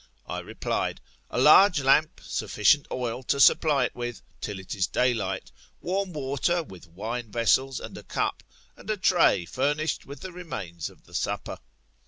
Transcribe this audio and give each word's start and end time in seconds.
I 0.25 0.39
replied, 0.39 0.99
A 1.29 1.39
large 1.39 1.79
lamp, 1.79 2.21
sufficient 2.23 2.87
oil 2.89 3.21
to 3.25 3.39
supply 3.39 3.85
it 3.85 3.93
with, 3.93 4.23
till 4.41 4.57
it 4.57 4.73
is 4.73 4.87
daylight; 4.87 5.51
warm 5.79 6.11
water, 6.11 6.63
with 6.63 6.87
wine 6.87 7.31
vessels 7.31 7.79
and 7.79 7.95
a 7.95 8.01
cup, 8.01 8.41
and 8.75 8.89
a 8.89 8.97
tray 8.97 9.45
furnished 9.45 10.07
with 10.07 10.21
the 10.21 10.31
remains 10.31 10.89
of 10.89 11.03
the 11.03 11.13
supper. 11.13 11.59